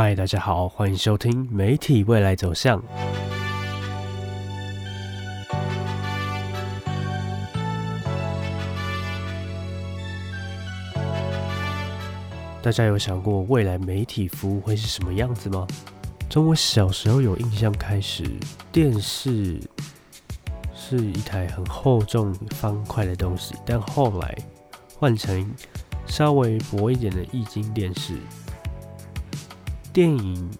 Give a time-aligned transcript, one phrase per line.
[0.00, 2.80] 嗨，大家好，欢迎收听媒体未来走向。
[12.62, 15.66] 大家有想过未来媒体服务会是什么样子吗？
[16.30, 18.22] 从我小时候有印象开始，
[18.70, 19.60] 电视
[20.76, 24.38] 是一台很厚重方块的东西，但后来
[24.96, 25.52] 换成
[26.06, 28.14] 稍微薄一点的液晶电视。
[29.92, 30.50] 电影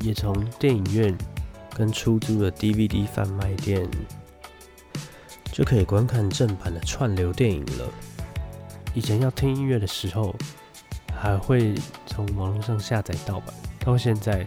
[0.00, 1.16] 也从电影院
[1.74, 3.88] 跟出租的 DVD 贩卖店
[5.50, 7.90] 就可以观看正版的串流电影了。
[8.94, 10.34] 以前要听音乐的时候，
[11.12, 11.74] 还会
[12.06, 14.46] 从网络上下载盗版，到现在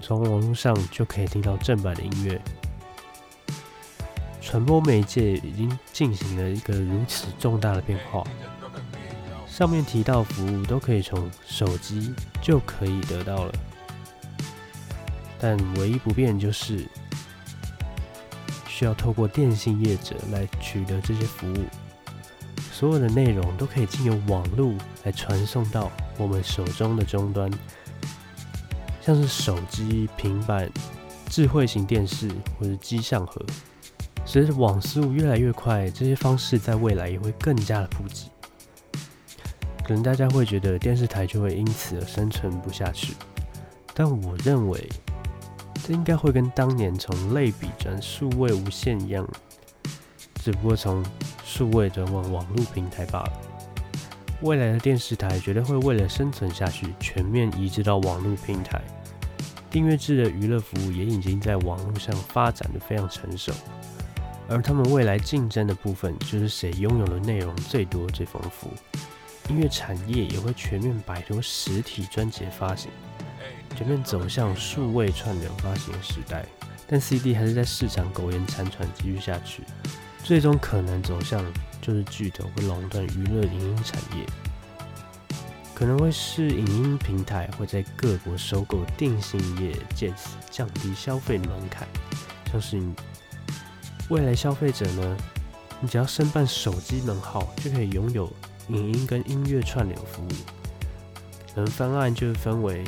[0.00, 2.40] 从网络上就可以听到正版的音乐。
[4.40, 8.24] 传播媒介已经进行了一个如此重大的变化。
[9.58, 13.52] 上面提到服务都可以从手机就可以得到了，
[15.36, 16.86] 但唯一不变就是
[18.68, 21.64] 需要透过电信业者来取得这些服务。
[22.70, 27.50] 所有的内容都可以经由网络来传送到我们手中的终端，
[29.00, 30.70] 像是手机、平板、
[31.28, 33.44] 智慧型电视或者机上盒。
[34.24, 38.30] 随着网速越来越快，这些方式在未来也会更加的普及。
[39.88, 43.14] 可能大家会觉得电视台就会因此而生存不下去，
[43.94, 44.86] 但我认为
[45.82, 49.26] 这应该会跟当年从类比转数位无线一样，
[50.44, 51.02] 只不过从
[51.42, 53.32] 数位转往网络平台罢了。
[54.42, 58.78] 未来的电视台绝对会为了生存下去，全面移植到网络平台。
[59.70, 63.54] 订阅制的娱乐服务也已经在网络上发展的非常成熟，
[64.50, 68.68] 而他们未来竞争的部分就是谁拥有的内容最多、最丰富。
[69.48, 72.90] 音乐产业也会全面摆脱实体专辑发行，
[73.76, 76.44] 全面走向数位串流发行的时代。
[76.86, 79.62] 但 CD 还是在市场苟延残喘继续下去，
[80.24, 81.44] 最终可能走向
[81.82, 84.24] 就是巨头会垄断娱乐影音产业，
[85.74, 91.86] 可能会是影音平台会在各国收购电信业，借此降低消费门槛。
[92.50, 92.82] 像是
[94.08, 95.16] 未来消费者呢，
[95.80, 98.32] 你只要申办手机门号就可以拥有。
[98.68, 100.28] 影音跟音乐串流服务，
[101.54, 102.84] 可能方案就分为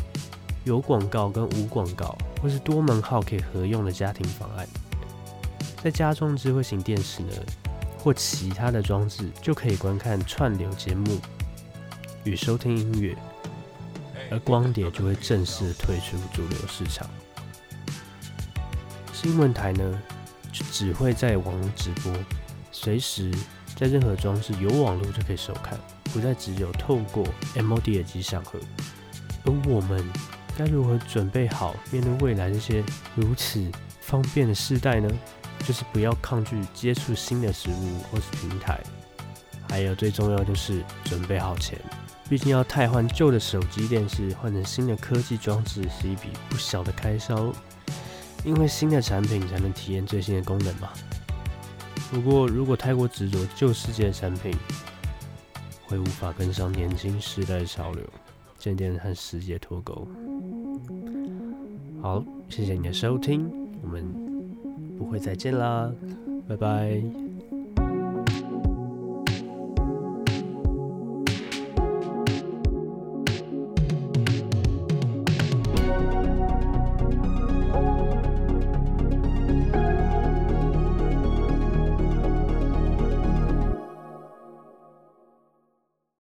[0.65, 4.67] 有广告跟无广告，或是多门号可以合用的家庭方案。
[5.83, 7.33] 在家中智慧型电视呢，
[7.99, 11.19] 或其他的装置，就可以观看串流节目
[12.25, 13.17] 与收听音乐，
[14.31, 17.09] 而光碟就会正式退出主流市场。
[19.15, 20.03] 新闻台呢，
[20.53, 22.13] 就只会在网络直播，
[22.71, 23.33] 随时。
[23.81, 25.79] 在任何装置有网络就可以收看，
[26.13, 27.25] 不再只有透过
[27.55, 28.61] MOD 耳机上盒。
[29.47, 30.07] 而我们
[30.55, 33.67] 该如何准备好面对未来这些如此
[34.03, 35.09] 方便的时代呢？
[35.67, 38.79] 就是不要抗拒接触新的事物或是平台，
[39.67, 41.79] 还有最重要就是准备好钱。
[42.29, 47.51] 毕竟要汰换旧的手机、电视，换成新的科技装置是一笔不小的开销，
[48.45, 50.91] 因为新的产品才能体验最新的功能嘛。
[52.11, 54.53] 不过，如果太过执着旧世界的产品，
[55.87, 58.03] 会无法跟上年轻时代的潮流，
[58.59, 60.07] 渐渐和世界脱钩。
[62.03, 63.49] 好，谢谢你的收听，
[63.83, 64.05] 我们
[64.99, 65.91] 不会再见啦，
[66.49, 67.30] 拜拜。